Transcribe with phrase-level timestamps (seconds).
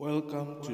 [0.00, 0.72] Welcome to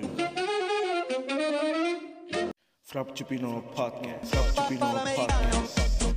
[2.87, 4.31] Frappuccino Podcast.
[4.31, 6.15] Frappuccino Podcast.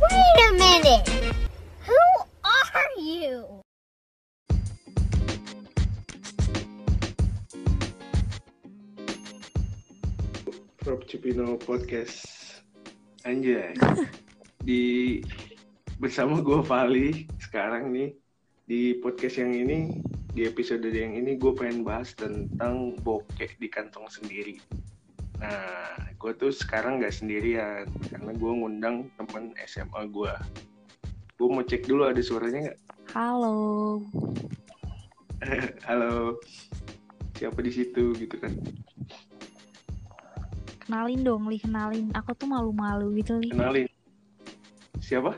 [0.00, 1.04] Wait a minute.
[1.84, 2.00] Who
[2.48, 3.60] are you?
[10.80, 12.24] Frappuccino Podcast.
[13.28, 13.76] Anjay.
[14.64, 15.20] Di
[16.00, 18.14] bersama gue Vali sekarang nih
[18.70, 19.98] di podcast yang ini
[20.30, 24.62] di episode yang ini gue pengen bahas tentang bokeh di kantong sendiri.
[25.42, 30.30] Nah, gue tuh sekarang nggak sendirian karena gue ngundang temen SMA gue.
[31.42, 32.78] Gue mau cek dulu ada suaranya nggak?
[33.18, 33.98] Halo.
[35.90, 36.38] Halo,
[37.34, 38.54] siapa di situ gitu kan?
[40.86, 42.14] Kenalin dong, Li, kenalin.
[42.14, 43.50] Aku tuh malu-malu gitu, Li.
[43.50, 43.90] Kenalin.
[45.02, 45.34] Siapa?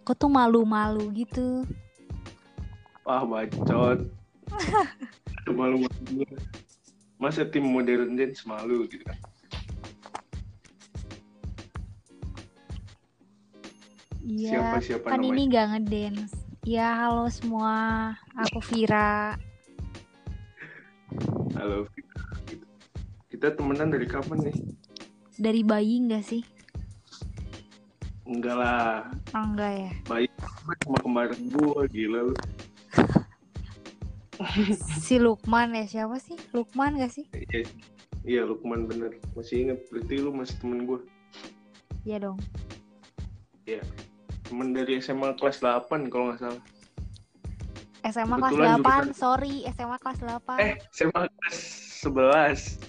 [0.00, 1.68] Aku tuh malu-malu gitu.
[3.04, 4.08] Wah bacot.
[5.46, 6.24] Malu-malu.
[7.20, 9.18] Masa tim modern dance malu gitu kan?
[14.20, 15.32] Iya, Siapa siapa kan namanya?
[15.36, 16.34] ini gak ngedance.
[16.64, 17.76] Ya, halo semua.
[18.36, 19.36] Aku Vira.
[21.56, 21.88] Halo.
[22.48, 22.64] Gitu.
[23.32, 24.56] Kita temenan dari kapan nih?
[25.40, 26.42] Dari bayi gak sih?
[28.30, 29.10] Enggak lah.
[29.34, 29.90] Oh, enggak ya?
[30.06, 30.30] Baik
[30.86, 32.34] sama kemarin gua gila lu.
[35.04, 36.32] Si Lukman ya, siapa sih?
[36.56, 37.28] Lukman gak sih?
[37.36, 37.68] Iya,
[38.24, 39.20] iya Lukman bener.
[39.36, 39.84] Masih inget.
[39.92, 41.04] Berarti lu masih temen gua.
[42.08, 42.38] Iya dong.
[44.48, 46.62] Temen dari SMA kelas 8 kalau nggak salah.
[48.02, 49.54] SMA kelas Kebetulan 8, jurusan- sorry.
[49.68, 50.56] SMA kelas 8.
[50.58, 51.58] Eh, SMA kelas
[52.00, 52.80] 11.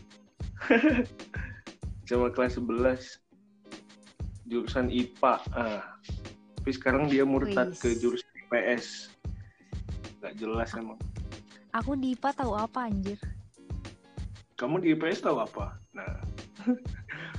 [2.08, 3.21] SMA kelas 11.
[4.52, 5.34] Jurusan IPA.
[5.56, 5.96] Ah.
[6.60, 9.16] Tapi sekarang dia murtad ke jurusan IPS.
[10.20, 11.00] Gak jelas emang.
[11.72, 13.16] Aku di IPA tahu apa anjir?
[14.60, 15.80] Kamu di IPS tahu apa?
[15.96, 16.20] Nah.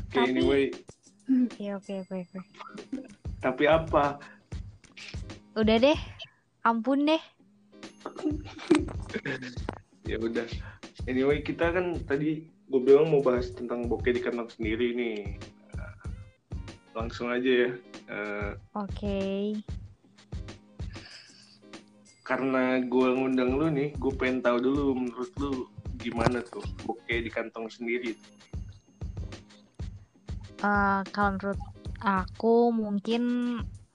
[0.09, 0.65] Oke, Tapi- anyway.
[1.23, 2.39] Oke, oke, oke, oke.
[3.39, 4.19] Tapi apa?
[5.55, 5.99] Udah deh.
[6.65, 7.23] Ampun deh.
[10.03, 10.45] Ya udah.
[11.07, 15.39] Anyway, kita kan tadi gue bilang mau bahas tentang bokeh di kantong sendiri nih.
[16.93, 17.71] Langsung aja ya.
[18.09, 19.21] Eh, Oke.
[22.23, 25.51] karena gue ngundang lu nih, gue pengen tahu dulu menurut lu
[26.01, 28.17] gimana tuh bokeh di kantong sendiri.
[30.63, 31.61] Eh, kalau menurut
[31.99, 33.23] aku mungkin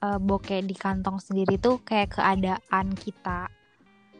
[0.04, 3.48] eh, bokeh di kantong sendiri tuh kayak keadaan kita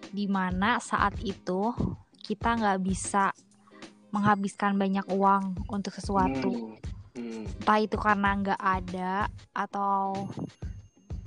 [0.08, 1.76] di mana saat itu
[2.24, 3.36] kita nggak bisa
[4.08, 6.77] menghabiskan banyak uang untuk sesuatu hmm,
[7.68, 10.24] entah itu karena nggak ada atau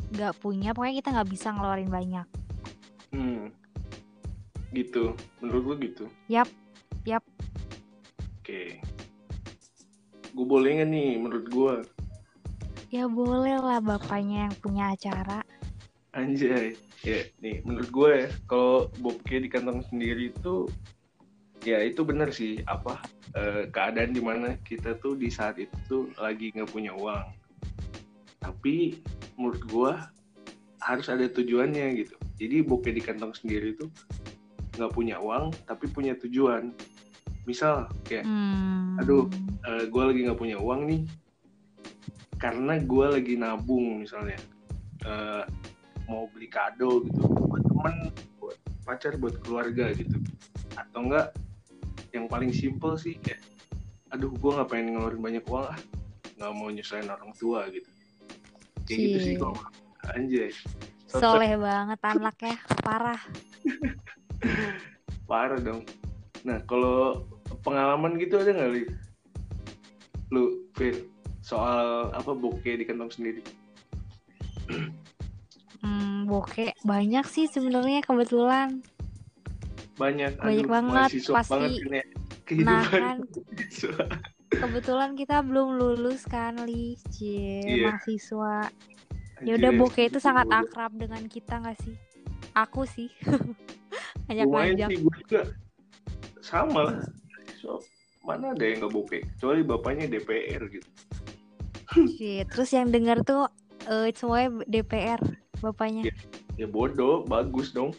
[0.09, 2.25] nggak punya pokoknya kita nggak bisa ngeluarin banyak
[3.13, 3.53] hmm.
[4.73, 5.13] Gitu.
[5.37, 6.05] Menurut lu gitu?
[6.31, 6.49] Yap,
[7.05, 7.21] yap.
[8.39, 8.81] Oke.
[10.33, 11.75] Gue boleh nggak nih menurut gue?
[12.91, 15.45] ya boleh lah bapaknya yang punya acara
[16.17, 16.73] Anjay.
[17.05, 20.65] Ya, nih menurut gue ya, kalau bokeh di kantong sendiri itu
[21.61, 22.97] ya itu benar sih apa
[23.37, 27.25] eh, keadaan di mana kita tuh di saat itu tuh lagi nggak punya uang.
[28.41, 28.99] Tapi
[29.37, 29.93] menurut gue
[30.81, 32.15] harus ada tujuannya gitu.
[32.41, 33.85] Jadi bokeh di kantong sendiri itu
[34.79, 36.73] nggak punya uang tapi punya tujuan.
[37.45, 39.01] Misal kayak hmm.
[39.01, 39.25] Aduh.
[39.61, 41.01] gue lagi nggak punya uang nih
[42.41, 44.41] karena gue lagi nabung misalnya
[45.01, 45.43] Eh,
[46.05, 47.95] mau beli kado gitu buat temen
[48.37, 50.13] buat pacar buat keluarga gitu
[50.77, 51.33] atau enggak
[52.11, 53.39] yang paling simple sih kayak
[54.11, 55.79] aduh gue nggak pengen ngeluarin banyak uang ah
[56.35, 57.87] nggak mau nyusahin orang tua gitu.
[58.83, 59.41] Kayak gitu sih Cie.
[59.41, 59.55] kok
[60.11, 60.51] anjay.
[61.07, 63.21] Soleh banget anaknya parah.
[65.29, 65.87] Parah dong.
[66.43, 67.23] Nah kalau
[67.63, 68.83] pengalaman gitu ada nggak li?
[70.33, 71.07] Lu Fir
[71.39, 73.43] soal apa bokeh di kantong sendiri?
[75.81, 78.83] Hmm, bokeh banyak sih sebenarnya kebetulan.
[80.01, 81.51] Banyak Banyak aduh, banget, pasti.
[81.53, 82.05] banget kan ya
[82.65, 84.05] Nah kehidupan kan mahasiswa.
[84.51, 87.87] kebetulan kita belum lulus kan li, cie Iya.
[87.87, 88.67] mahasiswa.
[89.39, 91.95] Ya udah bokeh itu sangat akrab dengan kita nggak sih?
[92.53, 93.07] Aku sih.
[94.27, 94.89] Lumayan Ngajak-ngajak.
[94.89, 95.41] sih gue juga
[96.41, 96.97] sama lah
[97.55, 97.77] so,
[98.21, 100.89] mana ada yang nggak bokeh kecuali bapaknya DPR gitu
[102.09, 103.45] Cie, Terus yang dengar tuh
[103.85, 105.19] eh, semuanya DPR
[105.59, 106.07] bapaknya.
[106.07, 106.15] Iya.
[106.57, 107.91] ya bodoh bagus dong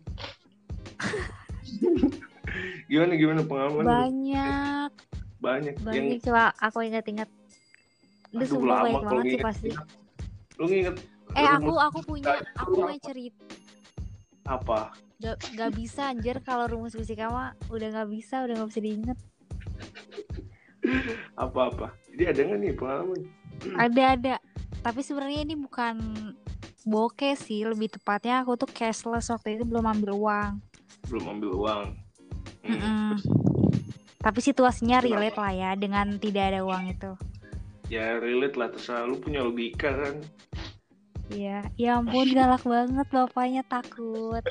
[2.90, 3.88] gimana gimana pengalaman lu?
[3.88, 4.90] Banyak,
[5.42, 7.28] banyak yang banyak coba aku ingat-ingat.
[8.32, 9.68] Udah sumpah lama banyak banget sih pasti.
[10.60, 10.96] lu nginget
[11.32, 13.40] Eh aku aku punya aku punya cerita
[14.44, 14.92] apa
[15.22, 19.18] Gak, gak bisa anjir kalau rumus fisika mah udah gak bisa, udah gak bisa diinget.
[21.38, 23.20] apa apa jadi ada nggak nih pengalaman
[23.78, 24.34] Ada ada.
[24.82, 25.94] Tapi sebenarnya ini bukan
[26.82, 30.58] bokeh sih, lebih tepatnya aku tuh cashless waktu itu belum ambil uang.
[31.06, 31.84] Belum ambil uang
[32.62, 33.12] Hmm, Mm-mm.
[34.18, 35.18] Tapi situasinya Kenapa?
[35.18, 37.10] relate lah ya dengan tidak ada uang itu.
[37.86, 40.16] ya relate lah terserah lu punya logika kan
[41.28, 44.44] Iya, ya ampun galak banget bapaknya takut.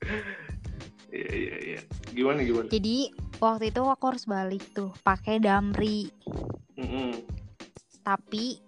[1.12, 1.80] iya iya iya
[2.10, 6.08] gimana gimana Jadi waktu itu aku harus balik tuh pakai damri.
[6.74, 7.20] Mm-mm.
[8.00, 8.58] Tapi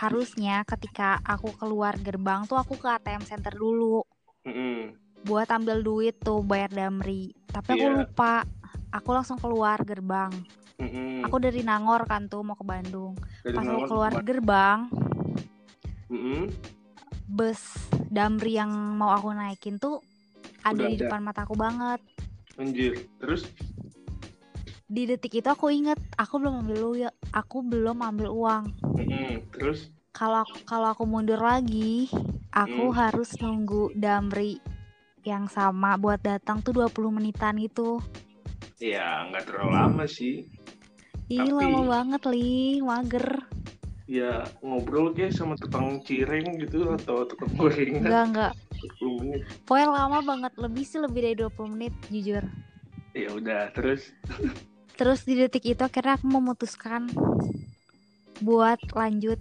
[0.00, 4.04] harusnya ketika aku keluar gerbang tuh aku ke ATM center dulu
[4.44, 4.92] Mm-mm.
[5.22, 7.32] Buat ambil duit tuh bayar damri.
[7.46, 7.96] Tapi aku Iya.
[7.98, 8.34] lupa.
[8.90, 10.32] Aku langsung keluar gerbang.
[10.76, 11.22] Mm-mm.
[11.22, 13.14] Aku dari Nangor kan tuh mau ke Bandung.
[13.40, 14.78] Dari Pas aku Nangor keluar ke- gerbang,
[16.08, 16.50] Mm-mm.
[17.26, 17.60] bus
[18.08, 20.02] damri yang mau aku naikin tuh
[20.60, 21.02] ada Udah di ada.
[21.06, 22.00] depan mataku banget.
[22.56, 23.46] anjir terus
[24.84, 28.64] Di detik itu aku inget aku belum ambil lu ya, aku belum ambil uang.
[28.90, 29.46] Mm-mm.
[29.50, 32.10] terus Kalau aku- kalau aku mundur lagi,
[32.50, 32.96] aku Hmm.
[32.98, 34.58] harus nunggu damri
[35.22, 38.00] yang sama buat datang tuh 20 menitan gitu.
[38.76, 40.48] ya nggak terlalu lama sih
[41.26, 42.50] Ih, Tapi- lama banget, Li.
[42.80, 43.26] Mager.
[44.04, 48.52] ya ngobrol kayak sama tukang cireng gitu atau tukang gorengan Enggak, enggak.
[48.98, 50.52] 10 menit Pokoknya lama banget.
[50.56, 52.42] Lebih sih lebih dari 20 menit, jujur.
[53.12, 54.10] ya udah terus
[54.92, 57.06] Terus di detik itu akhirnya aku memutuskan
[58.40, 59.38] buat lanjut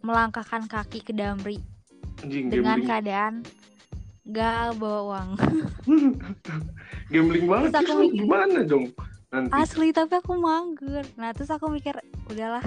[0.00, 1.58] melangkahkan kaki ke Damri
[2.20, 3.40] anjing dengan keadaan
[4.24, 5.28] gak bawa uang.
[7.12, 8.84] gambling banget Terus aku mikir- gimana dong
[9.28, 11.04] nanti Asli tapi aku mager.
[11.16, 12.64] Nah terus aku mikir udahlah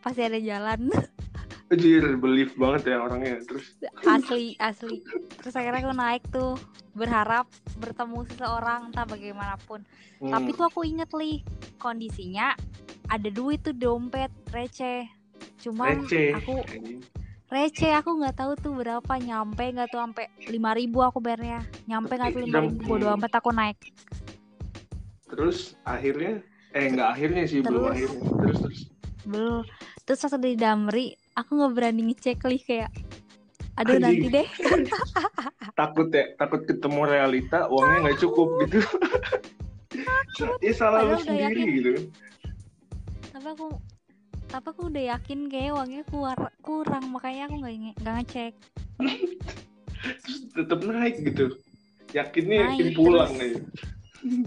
[0.00, 0.88] pasti ada jalan.
[1.72, 3.72] anjir belief banget ya orangnya terus
[4.04, 5.00] asli asli.
[5.40, 6.52] Terus akhirnya aku naik tuh
[6.92, 7.48] berharap
[7.80, 9.80] bertemu seseorang entah bagaimanapun.
[10.20, 11.40] hmm, Tapi tuh aku inget li
[11.80, 12.52] kondisinya
[13.08, 15.08] ada duit tuh dompet receh.
[15.64, 16.60] Cuman receh aku.
[17.52, 21.60] Receh aku nggak tahu tuh berapa nyampe nggak tuh sampai lima ribu aku bayarnya.
[21.84, 22.80] Nyampe nggak tuh lima ribu?
[22.88, 23.76] bodo amat aku naik.
[25.28, 26.40] Terus akhirnya?
[26.72, 27.92] Eh nggak akhirnya sih belum Terus?
[27.92, 28.20] akhirnya.
[28.40, 28.80] Terus terus.
[29.28, 29.62] Belum.
[30.02, 31.06] Terus waktu di Damri
[31.36, 32.88] aku nggak berani ngecek li kayak
[33.72, 34.04] aduh Anjing.
[34.04, 34.48] nanti deh.
[35.80, 38.80] Takut ya takut ketemu realita uangnya nggak cukup gitu.
[40.64, 41.66] Ya salah lu Padahal sendiri yakin.
[41.76, 41.92] gitu.
[43.28, 43.68] Tapi aku
[44.52, 46.04] tapi aku udah yakin kayak uangnya
[46.60, 48.52] kurang makanya aku nggak nggak ngecek.
[50.20, 51.56] Terus tetap naik gitu.
[52.12, 53.40] Yakinnya yakin Naik, pulang terus.
[53.40, 53.60] aja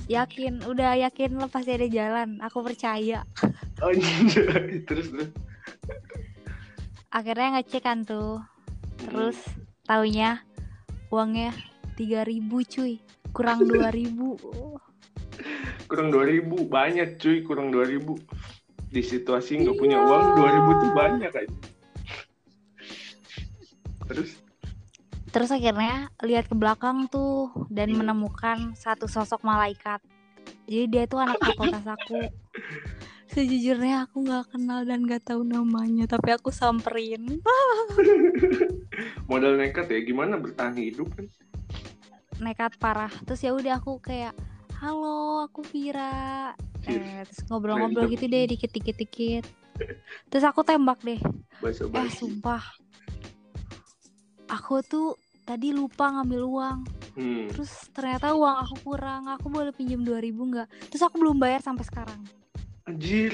[0.07, 2.37] yakin udah yakin lo pasti ada jalan.
[2.45, 3.25] Aku percaya.
[3.81, 4.45] Anjir.
[4.85, 5.29] terus terus.
[7.09, 8.45] Akhirnya ngecek kan tuh
[9.01, 9.41] terus
[9.89, 10.45] taunya
[11.09, 11.51] uangnya
[11.97, 13.01] 3000 cuy.
[13.33, 14.21] Kurang 2000
[15.89, 17.41] kurang 2000 banyak cuy.
[17.41, 18.54] Kurang 2000
[18.95, 20.07] di situasi nggak punya Iya.
[20.07, 21.51] uang 2000 tuh banyak aja
[24.07, 24.31] terus
[25.25, 27.99] Terus akhirnya lihat ke belakang tuh dan Hmm.
[27.99, 29.99] menemukan satu sosok malaikat.
[30.63, 32.31] Jadi dia tuh anak fakultas aku.
[33.27, 37.43] Sejujurnya aku nggak kenal dan nggak tahu namanya, tapi aku samperin.
[39.29, 41.27] modal nekat ya gimana bertahan hidup kan
[42.39, 43.11] Nekat parah.
[43.27, 44.31] Terus ya udah aku kayak,
[44.79, 46.55] halo aku Vira.
[46.87, 49.43] Eh, terus ngobrol-ngobrol gitu deh dikit-dikit dikit.
[50.29, 51.19] Terus aku tembak deh.
[51.59, 52.63] bahasa Eh sumpah.
[54.47, 56.79] Aku tuh tadi lupa ngambil uang.
[57.15, 57.49] hmm.
[57.51, 60.67] Terus ternyata uang aku kurang, aku boleh pinjam 2000 nggak?
[60.89, 62.21] Terus aku belum bayar sampai sekarang.
[62.85, 63.33] anjir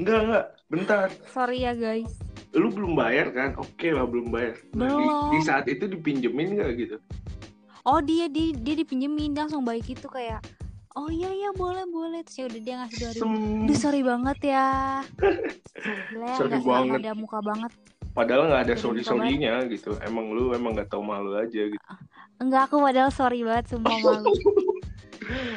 [0.00, 2.08] enggak enggak bentar Sorry ya guys.
[2.56, 5.28] lu belum bayar kan oke lah belum bayar Nah, di, Belum.
[5.28, 6.96] di saat itu dipinjemin nggak gitu
[7.84, 10.40] Oh dia dia dia dipinjemin langsung baik itu kayak
[10.98, 12.26] Oh iya iya boleh boleh.
[12.26, 13.32] Terus ya udah dia ngasih 2000 Sem
[13.64, 14.66] Duh sorry banget ya.
[16.10, 16.98] Gila ya Sorry banget.
[17.00, 17.70] ada muka banget.
[18.10, 19.94] Padahal nggak ada sorry sorrynya gitu.
[20.02, 21.78] Emang lu emang nggak tahu malu aja gitu.
[22.36, 24.26] Enggak aku padahal sorry banget sumpah malu.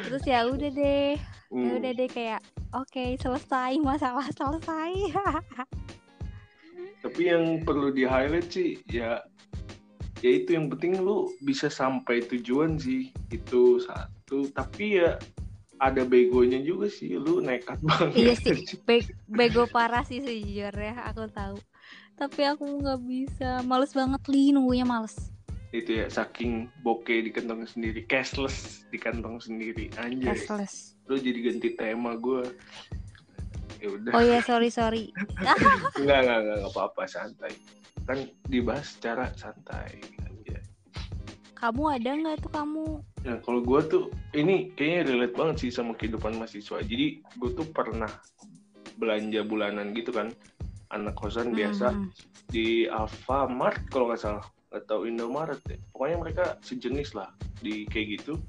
[0.06, 1.18] Terus ya udah deh.
[1.18, 1.76] Ya Hmm.
[1.76, 2.40] udah deh kayak
[2.72, 4.92] Oke selesai masalah selesai.
[7.02, 9.20] Tapi yang perlu di highlight sih ya
[10.22, 13.10] ya itu yang penting lu bisa sampai tujuan sih.
[13.28, 14.48] Itu satu.
[14.54, 15.18] Tapi ya
[15.82, 17.18] ada begonya juga sih.
[17.18, 18.14] Lu nekat banget.
[18.16, 18.78] Iya sih.
[18.86, 21.02] Be- bego parah sih sejujurnya.
[21.10, 21.58] Aku tahu.
[22.16, 23.60] Tapi aku nggak bisa.
[23.66, 24.54] Males banget li.
[24.54, 25.18] Nunggunya males.
[25.74, 28.06] Itu ya saking bokeh di kantong sendiri.
[28.06, 29.90] Cashless di kantong sendiri.
[29.98, 30.38] Anjay.
[30.38, 30.94] Cashless.
[31.10, 32.46] Lu jadi ganti tema gue
[33.82, 34.12] ya udah.
[34.14, 35.10] Oh iya sorry sorry.
[35.98, 37.52] Enggak, enggak, enggak apa-apa, santai.
[38.08, 38.18] Kan
[38.48, 40.00] dibahas secara santai.
[40.26, 40.60] Anjay.
[41.54, 42.86] kamu ada nggak tuh kamu
[43.22, 44.04] Nah, kalau gue tuh
[44.34, 46.82] ini kayaknya relate banget sih sama kehidupan mahasiswa.
[46.82, 48.10] Jadi gue tuh pernah
[48.98, 50.34] belanja bulanan gitu kan,
[50.90, 52.10] anak kosan biasa Hmm.
[52.50, 54.44] di Alfamart kalau nggak salah,
[54.74, 55.78] atau Indomaret ya.
[55.94, 57.30] Pokoknya mereka sejenis lah
[57.62, 58.42] di kayak gitu.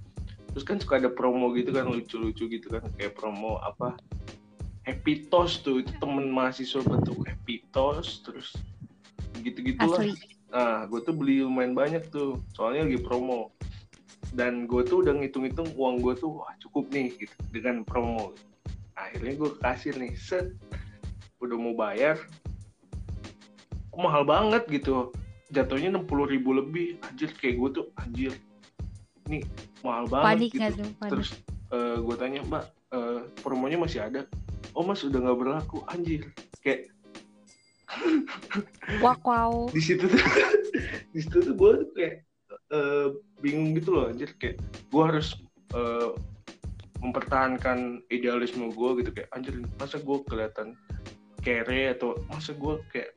[0.57, 3.93] Terus kan suka ada promo gitu kan lucu-lucu gitu kan, kayak promo apa
[4.83, 8.57] Happy Toast tuh itu temen mahasiswa tuh Happy Toast terus
[9.43, 9.99] gitu-gitu lah.
[10.53, 13.51] Nah, gue tuh beli lumayan banyak tuh, soalnya lagi promo.
[14.33, 18.31] Dan gue tuh udah ngitung-ngitung uang gue tuh, wah cukup nih gitu, dengan promo.
[18.95, 20.47] Akhirnya gue kasih nih, set.
[21.43, 22.15] Udah mau bayar,
[23.91, 25.11] kok mahal banget gitu.
[25.51, 28.31] Jatuhnya 60 ribu lebih, anjir kayak gue tuh, anjir.
[29.27, 29.43] Nih,
[29.83, 30.81] mahal banget panik gitu.
[30.81, 31.29] tuh panik Terus
[31.99, 32.63] gue tanya, mbak,
[32.95, 34.23] eh, promonya masih ada?
[34.71, 36.31] Oh mas, udah nggak berlaku, anjir.
[36.63, 36.92] Kayak
[39.03, 40.19] wak wow di situ tuh
[41.13, 42.15] di situ tuh gue kayak
[42.73, 43.07] eh,
[43.39, 44.33] bingung gitu loh anjir.
[44.41, 45.37] Kayak gue harus
[45.73, 46.11] eh,
[47.03, 49.09] mempertahankan idealisme gue gitu.
[49.13, 50.67] Kayak anjir masa gue kelihatan
[51.43, 53.11] kere atau masa gue kayak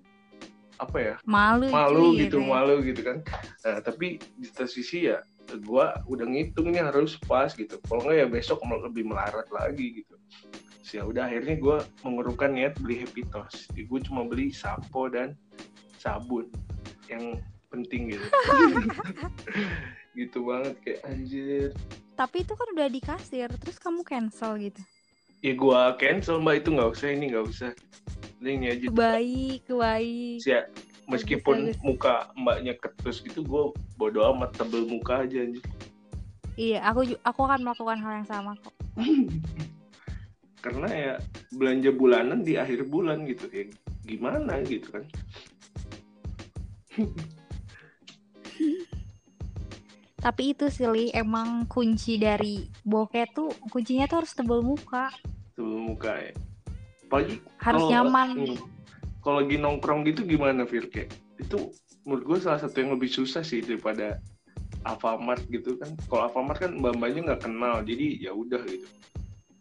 [0.76, 1.14] apa ya?
[1.24, 3.24] Malu malu cuy, gitu malu gitu kan.
[3.64, 7.80] Nah tapi di satu sisi ya gue udah ngitung nih harus pas gitu.
[7.86, 10.18] Kalau nggak ya besok lebih melarat lagi gitu
[10.86, 13.66] Terus ya udah akhirnya gue mengurungkan niat beli Happy Toast.
[13.74, 15.34] Jadi gue cuma beli sampo dan
[15.98, 16.46] sabun
[17.10, 17.42] yang
[17.74, 18.22] penting gitu.
[20.14, 21.74] Gitu banget kayak anjir.
[22.14, 24.78] Tapi itu kan udah di kasir terus kamu cancel gitu?
[25.42, 26.62] Ya gue cancel mbak.
[26.62, 27.70] Itu nggak usah ini nggak usah.
[28.38, 28.86] Ini aja.
[28.94, 30.38] Baik baik.
[30.46, 30.70] Ya
[31.10, 31.82] meskipun bagus.
[31.82, 35.66] muka mbaknya ketus gitu gue bodo amat tebel muka aja anjir.
[36.54, 38.70] Iya aku aku akan melakukan hal yang sama kok
[40.66, 41.14] karena ya
[41.54, 43.46] belanja bulanan di akhir bulan gitu.
[43.54, 43.70] Ya
[44.02, 45.06] gimana gitu kan?
[50.18, 55.06] Tapi itu sih Li, emang kunci dari bokeh tuh kuncinya tuh harus tebel muka.
[55.54, 56.34] Tebel muka ya.
[57.06, 58.28] Apalagi harus kalau- nyaman.
[58.34, 58.58] hmm,
[59.22, 60.90] kalau lagi nongkrong gitu gimana Fir?
[60.90, 61.70] Kayak itu
[62.02, 64.18] menurut gue salah satu yang lebih susah sih daripada
[64.82, 65.94] Alfamart gitu kan.
[66.10, 68.88] Kalau Alfamart kan mbak-mbaknya nggak kenal jadi ya udah gitu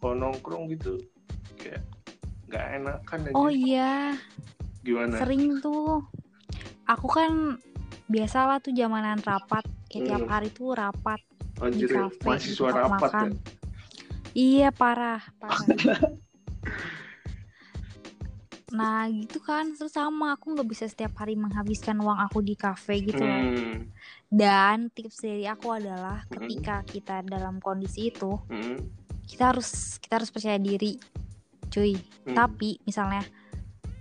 [0.05, 1.01] kalau nongkrong gitu
[1.57, 1.81] kayak
[2.45, 4.13] nggak enakan aja oh iya
[4.85, 6.05] gimana sering tuh
[6.85, 7.57] aku kan
[8.05, 10.29] biasalah tuh zamanan rapat kayak tiap Hmm.
[10.29, 11.17] hari tuh rapat
[11.57, 13.29] anjir di ya, kafe mahasiswa gitu, rapat makan.
[13.33, 13.33] ya
[14.35, 15.57] Iya parah, parah.
[18.77, 22.99] nah gitu kan, terus sama aku nggak bisa setiap hari menghabiskan uang aku di kafe
[23.01, 23.39] gitu loh.
[23.41, 23.87] Hmm,
[24.27, 26.43] Dan tips dari aku adalah Hmm.
[26.43, 30.97] ketika kita dalam kondisi itu, hmm, kita harus kita harus percaya diri,
[31.67, 31.97] cuy.
[31.97, 32.33] hmm.
[32.33, 33.25] Tapi misalnya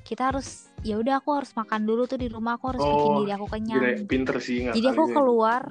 [0.05, 3.19] kita harus ya udah aku harus makan dulu tuh di rumah aku harus bikin Oh,
[3.19, 4.05] diri aku Gila, kenyang.
[4.05, 5.17] pinter sih Jadi aku ngakalinnya.
[5.17, 5.63] keluar,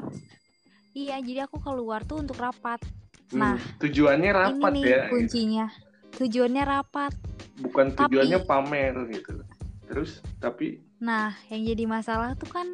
[0.91, 2.81] iya jadi aku keluar tuh untuk rapat.
[3.29, 5.65] Hmm, nah, tujuannya rapat Ini nih ya kuncinya,
[6.13, 7.13] tujuannya rapat.
[7.55, 9.45] bukan Tapi- tujuannya pamer gitu
[9.86, 12.65] terus tapi Nah, yang jadi masalah tuh kan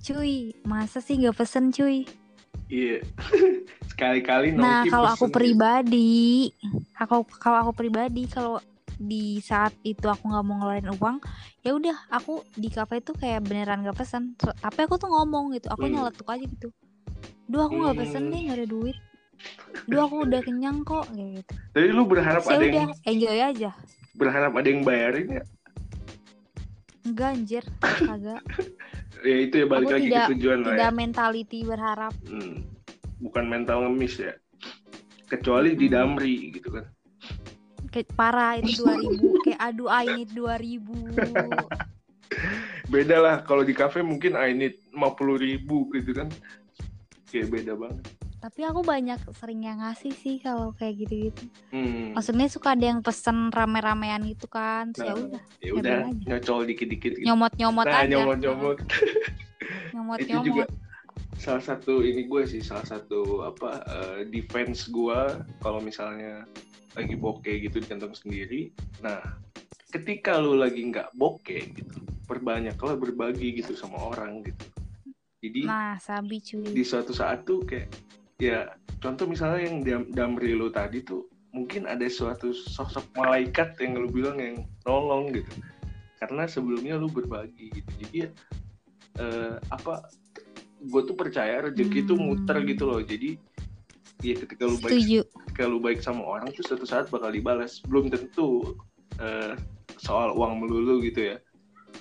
[0.00, 2.06] cuy, masa sih nggak pesen cuy?
[2.68, 3.04] iya
[3.96, 6.52] sekali-kali Nah, kalau aku pesen pribadi,
[6.94, 8.60] aku kalau aku pribadi kalau
[8.94, 11.16] di saat itu aku nggak mau ngeluarin uang,
[11.60, 14.36] ya udah aku di kafe tuh kayak beneran nggak pesen.
[14.36, 15.96] Tapi aku tuh ngomong gitu, aku Hmm.
[15.96, 16.68] nyeletuk aja gitu.
[17.46, 18.30] Duh aku nggak pesen Hmm.
[18.30, 18.96] deh, nggak ada duit.
[19.84, 21.52] Duh aku udah kenyang kok, kayak gitu.
[21.72, 23.70] jadi lu berharap Terus ya ada udah yang enjoy aja.
[24.14, 25.44] berharap ada yang bayarin ya
[27.02, 27.64] Enggak anjir,
[28.08, 28.42] kagak.
[29.22, 32.12] ya itu ya balik Aku lagi tidak- ke tujuan lah ya Tidak mentality berharap.
[32.24, 32.54] Hmm,
[33.18, 34.34] bukan mental ngemis ya.
[35.26, 36.86] Kecuali di damri gitu kan.
[37.88, 40.84] Kayak parah itu 2000 Kayak aduh I need 2000
[42.86, 45.00] beda lah kalau di kafe mungkin I need 50
[45.38, 46.28] ribu gitu kan.
[47.26, 48.04] Kayak beda banget.
[48.36, 51.50] Tapi aku banyak sering yang ngasih sih kalau kayak gitu-gitu.
[51.72, 52.14] Hmm.
[52.14, 56.24] Maksudnya suka ada yang pesen rame-ramean gitu kan Terus ya Nah, udah ya udah aja.
[56.30, 57.26] nyocol dikit-dikit gitu.
[57.26, 58.10] nyomot-nyomot nah aja.
[58.12, 58.78] nyomot-nyomot.
[60.22, 60.70] Itu juga Nyomot-nyomot
[61.46, 65.20] salah satu ini gue sih salah satu apa eh, defense gue
[65.62, 66.42] kalau misalnya
[66.98, 68.74] lagi bokeh gitu di kantong sendiri.
[69.06, 69.22] Nah
[69.94, 74.66] ketika lu lagi nggak bokeh gitu perbanyaklah berbagi gitu sama orang gitu.
[75.38, 76.66] Jadi Nah sabi cuy.
[76.66, 77.94] di suatu saat tuh kayak
[78.42, 78.66] ya
[78.98, 84.10] contoh misalnya yang dam damri lu tadi tuh mungkin ada suatu sosok malaikat yang lu
[84.10, 85.62] bilang yang nolong gitu.
[86.18, 87.90] Karena sebelumnya lu berbagi gitu.
[88.02, 88.28] Jadi ya
[89.22, 90.25] eh, apa
[90.76, 92.36] gue tuh percaya rezeki tuh Hmm.
[92.36, 93.00] muter gitu loh.
[93.00, 93.40] Jadi
[94.24, 95.20] ya ketika lu baik Setuju.
[95.44, 98.76] ketika lu baik sama orang tuh suatu saat bakal dibalas belum tentu
[99.16, 99.56] eh,
[99.96, 101.36] soal uang melulu gitu ya.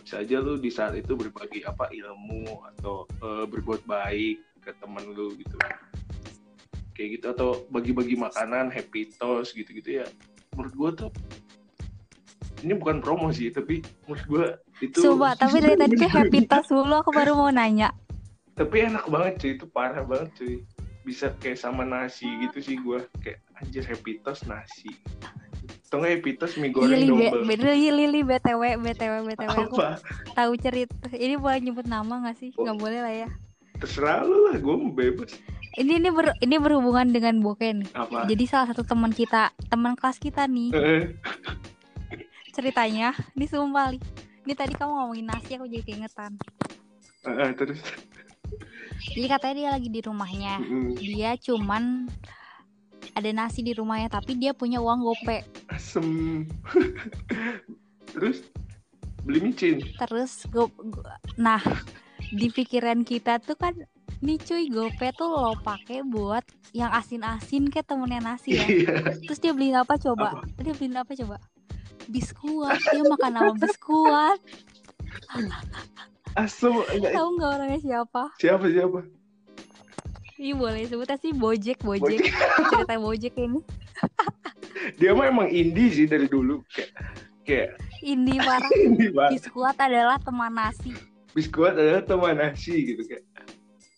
[0.03, 5.03] Bisa aja lu di saat itu berbagi apa ilmu atau eh, berbuat baik ke temen
[5.11, 5.55] lu gitu.
[6.95, 10.05] Kayak gitu atau bagi-bagi makanan happy toast gitu-gitu ya.
[10.55, 11.11] Menurut gua tuh
[12.63, 14.45] ini bukan promo sih tapi menurut gua
[14.79, 17.91] itu Coba, tapi dari tadi tuh happy toast mulu aku baru mau nanya.
[18.55, 20.55] Tapi enak banget cuy itu parah banget cuy
[21.03, 24.95] bisa kayak sama nasi gitu sih gua kayak anjir happy toast nasi
[25.85, 29.53] atau nggak happy toast mie goreng Lili, double be- Lili, Lili, BTW, BTW, BTW.
[29.63, 30.01] Aku apa
[30.33, 30.91] tahu cerita.
[31.09, 32.51] Ini boleh nyebut nama gak sih?
[32.57, 32.65] Oh.
[32.65, 33.29] Nggak boleh lah ya.
[33.75, 35.35] terserah lu lah mau bebas
[35.75, 37.83] Ini ini ber, ini berhubungan dengan Boken.
[37.91, 41.03] apa Jadi salah satu teman kita, teman kelas kita nih, Eh,
[42.51, 43.99] ceritanya, ini sumpah Li.
[44.47, 46.39] Ini tadi kamu ngomongin nasi aku jadi keingetan.
[47.23, 47.79] eh, eh, terus
[49.01, 50.53] Jadi katanya dia lagi di rumahnya.
[50.95, 52.07] Dia cuman
[53.13, 55.45] ada nasi di rumahnya tapi dia punya uang gope.
[55.69, 56.43] asem
[58.11, 58.43] terus
[59.23, 61.61] beli micin Terus go, go- nah
[62.29, 63.73] di pikiran kita tuh kan
[64.19, 68.65] nih cuy gope tuh lo pakai buat yang asin-asin kayak temennya nasi ya.
[68.65, 70.43] iya Terus dia beli apa coba?
[70.59, 71.37] Dia beli apa coba?
[72.05, 72.79] Biskuat.
[72.91, 74.39] Dia makan sama biskuat.
[76.35, 78.23] Enggak Tahu nggak orangnya siapa?
[78.35, 78.99] siapa siapa
[80.35, 82.19] Ih boleh sebutnya sih Bojek, Bojek.
[82.27, 83.63] Cerita Bojek ini.
[84.99, 86.91] dia mah emang indie sih dari dulu kayak
[87.41, 87.69] kayak
[88.01, 88.67] Ini parah.
[88.83, 90.91] indie banget Biskuat adalah teman nasi.
[91.31, 93.23] biskuit adalah teman nasi gitu kayak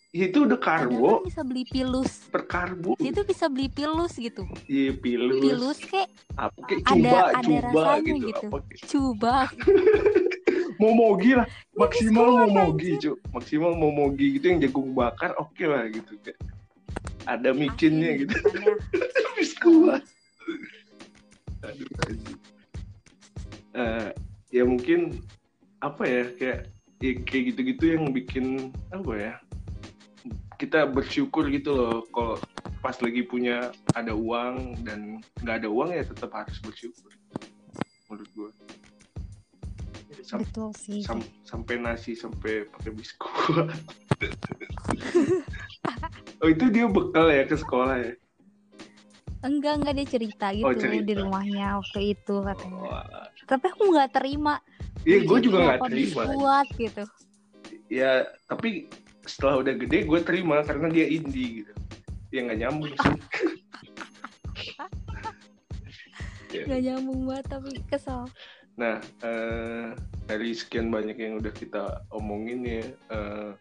[0.10, 2.26] itu udah karbo kan bisa beli pilus.
[2.26, 4.46] per karbo Dia tuh bisa beli pilus gitu.
[4.66, 8.46] iya pilus, Pilus kayak apa kayak ada- coba ada coba rasanya gitu, gitu.
[8.48, 9.36] apa kayak- coba.
[10.80, 11.48] momogi lah.
[11.78, 16.40] Maksimal biskuit, momogi cu maksimal momogi gitu yang jagung bakar oke lah gitu kayak.
[17.28, 18.34] Ada micinnya gitu.
[18.46, 18.74] Makannya.
[19.38, 20.04] biskuit
[21.68, 22.40] aduh anjing.
[23.78, 24.10] Eh,
[24.54, 25.22] ya mungkin
[25.84, 26.60] apa ya kayak
[27.04, 29.34] ya, kayak gitu-gitu yang bikin apa ya
[30.58, 32.42] kita bersyukur gitu loh kalau
[32.82, 37.14] pas lagi punya ada uang dan nggak ada uang ya tetap harus bersyukur
[38.10, 38.50] menurut gue
[40.28, 41.00] Sam- Betul sih.
[41.08, 43.48] sam- sampai nasi sampai pakai biskuit
[46.44, 48.12] oh itu dia bekal ya ke sekolah ya
[49.38, 51.08] Enggak, enggak dia cerita gitu Oh, cerita.
[51.08, 52.90] di rumahnya waktu itu katanya.
[52.90, 53.06] Wah.
[53.46, 54.58] Tapi aku nggak terima.
[55.06, 56.22] Iya, gue juga nggak terima.
[56.26, 57.04] Biskuat gitu.
[57.88, 58.90] Ya, tapi
[59.30, 61.72] setelah udah gede gue terima karena dia indie gitu.
[62.34, 62.98] Ya nggak nyambung sih.
[66.48, 66.64] Ya.
[66.64, 68.24] Gak nyambung banget tapi kesel.
[68.78, 69.90] Nah, eh,
[70.30, 73.52] dari sekian banyak yang udah kita omongin ya, eh,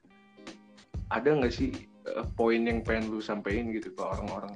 [1.08, 1.72] ada nggak sih
[2.04, 4.52] eh, poin yang pengen lu sampein gitu ke orang-orang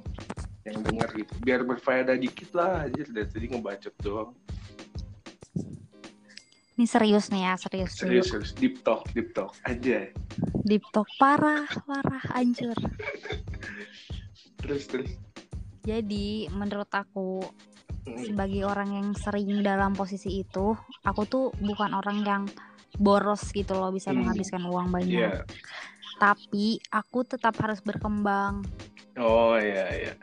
[0.69, 1.33] yang denger gitu?
[1.41, 4.31] Biar berfaedah dikit lah aja dari tadi ngebacot doang.
[6.77, 7.91] Ini serius nih ya, serius.
[7.97, 8.05] dulu.
[8.05, 8.51] Serius, serius.
[8.53, 10.13] Deep talk, deep talk aja.
[10.61, 12.77] Deep talk parah, parah, hancur.
[14.61, 15.09] Terus, terus.
[15.81, 17.41] Jadi menurut aku
[18.03, 22.43] sebagai orang yang sering dalam posisi itu, aku tuh bukan orang yang
[22.97, 24.21] boros gitu loh bisa Hmm.
[24.21, 25.31] menghabiskan uang banyak.
[25.31, 25.45] Iya.
[26.17, 28.61] Tapi aku tetap harus berkembang.
[29.15, 30.13] Oh iya iya.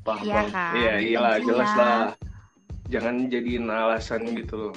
[0.00, 0.22] Paham.
[0.22, 0.72] Iya kan?
[0.74, 1.44] Iya iyalah Iya.
[1.44, 2.00] jelas lah.
[2.86, 4.74] Jangan jadiin alasan gitu loh.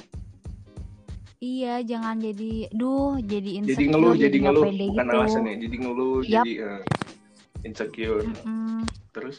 [1.39, 5.15] Iya, jangan jadi, duh, jadi insecure, Jadi ngeluh, jadi nggak ngeluh, bukan gitu.
[5.15, 5.55] alasan ya.
[5.55, 6.43] Jadi ngeluh, Yap.
[6.43, 6.81] jadi eh,
[7.63, 8.23] insecure.
[8.27, 8.83] Mm-mm.
[9.15, 9.37] Terus?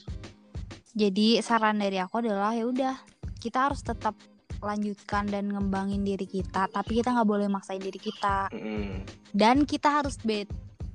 [0.92, 2.94] Jadi saran dari aku adalah ya udah
[3.38, 4.18] kita harus tetap
[4.61, 8.53] lanjutkan dan ngembangin diri kita, tapi kita nggak boleh maksain diri kita.
[8.53, 10.50] mm, Dan kita harus be-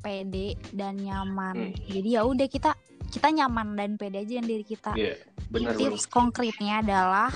[0.05, 1.73] pede dan nyaman.
[1.73, 1.89] Hmm.
[1.89, 2.77] Jadi ya udah kita
[3.09, 4.93] kita nyaman dan pede aja dengan diri kita.
[5.49, 5.97] Benar benar.
[5.97, 7.33] Tips konkretnya adalah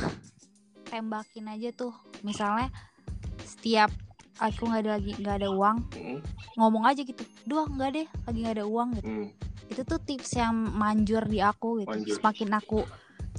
[0.85, 1.93] tembakin aja tuh.
[2.21, 2.69] Misalnya
[3.41, 3.89] setiap
[4.37, 6.19] aku nggak ada lagi nggak ada uang, Mm,
[6.55, 7.25] ngomong aja gitu.
[7.43, 9.09] Duh nggak deh, lagi nggak ada uang gitu.
[9.09, 9.27] mm.
[9.69, 12.15] Itu tuh tips yang manjur di aku gitu Manjur.
[12.17, 12.79] semakin aku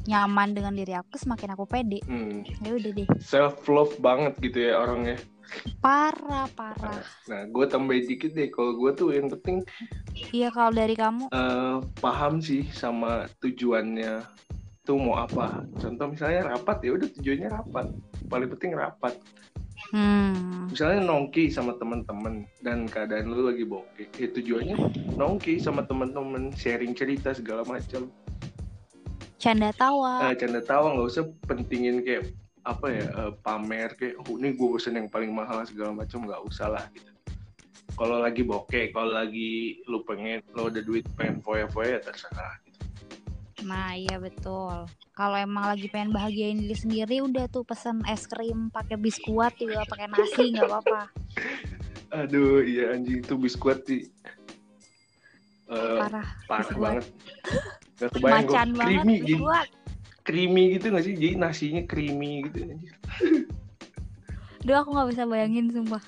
[0.07, 4.71] nyaman dengan diri aku semakin aku pede Hmm, ya udah deh self love banget gitu
[4.71, 5.19] ya orangnya.
[5.83, 8.51] parah parah Nah, gue tambahin dikit deh.
[8.51, 9.67] Kalau gue tuh yang penting
[10.31, 14.23] iya kalau dari kamu eh, paham sih sama tujuannya
[14.87, 15.67] tuh mau apa.
[15.79, 17.87] Contoh misalnya rapat ya udah tujuannya rapat.
[18.31, 19.15] Paling penting rapat.
[19.91, 24.07] Hmm Misalnya nongki sama teman-teman dan keadaan lu lagi bokeh.
[24.23, 24.79] Ya tujuannya
[25.19, 28.07] nongki sama teman-teman, sharing cerita segala macam.
[29.41, 32.31] canda tawa Eh, canda tawa nggak usah pentingin kayak
[32.63, 36.43] apa ya eh, pamer kayak oh ini gue pesen yang paling mahal segala macam nggak
[36.47, 37.11] usah lah gitu.
[37.99, 42.70] Kalau lagi bokeh, kalau lagi lu pengen lo ada duit pengen foya-foya ya terserah gitu.
[43.65, 44.89] Nah, iya betul.
[45.13, 49.85] Kalau emang lagi pengen bahagiain diri sendiri, udah tuh pesen es krim pakai biskuat juga
[49.85, 51.03] pakai nasi nggak apa-apa.
[52.11, 54.09] Aduh, iya anjing itu biskuit sih.
[55.71, 56.29] Eh, Parah.
[56.49, 56.83] parah biskuit.
[56.83, 57.07] banget.
[58.01, 59.69] Gak kebayang gue Macan banget creamy, biskuat.
[60.25, 61.15] creamy gitu gak sih?
[61.15, 62.59] Jadi nasinya creamy gitu.
[62.65, 62.95] anjir.
[64.65, 66.03] Duh, aku nggak bisa bayangin sumpah.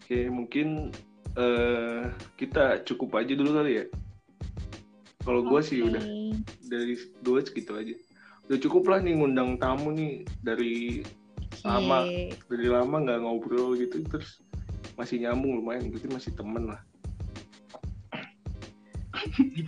[0.00, 0.94] Oke, mungkin
[1.34, 2.06] eh
[2.38, 3.84] kita cukup aja dulu kali ya.
[5.24, 6.04] Kalau gue sih udah
[6.68, 7.94] dari gue segitu aja.
[8.48, 11.00] Udah cukup lah nih ngundang tamu nih dari
[11.64, 12.04] Lama.
[12.04, 12.34] Cie.
[12.50, 14.42] dari lama nggak ngobrol gitu terus
[14.98, 16.80] masih nyambung lumayan berarti masih temen lah.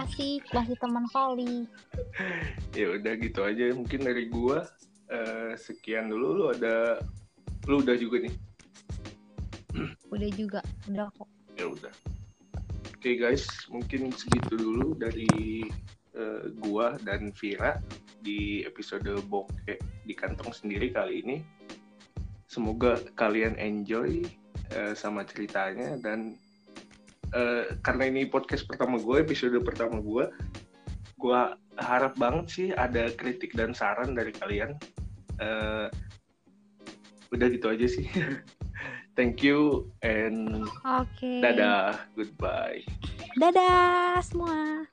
[0.02, 1.64] Asik, masih teman kali.
[2.76, 4.68] Ya udah gitu aja mungkin dari gua
[5.08, 7.00] eh, sekian dulu lu ada
[7.64, 8.34] lu udah juga nih.
[10.12, 11.28] Udah juga, udah kok.
[11.56, 11.92] Ya udah.
[13.06, 15.62] Oke guys, mungkin segitu dulu dari
[16.18, 17.78] eh, gua dan Vira
[18.18, 21.38] di episode bokeh di kantong sendiri kali ini.
[22.50, 24.26] Semoga kalian enjoy
[24.74, 26.34] eh, sama ceritanya dan
[27.30, 30.26] eh, karena ini podcast pertama gue, episode pertama gue,
[31.22, 31.40] gue
[31.78, 34.74] harap banget sih ada kritik dan saran dari kalian.
[35.38, 35.86] Eh,
[37.30, 38.10] udah gitu aja sih.
[39.16, 41.40] Thank you and Oke.
[41.40, 42.84] dadah, goodbye.
[43.40, 44.84] Dadah semua.